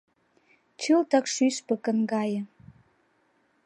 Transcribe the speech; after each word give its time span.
Чылтак 0.81 1.25
шӱшпыкын 1.33 1.97
гае. 2.11 2.41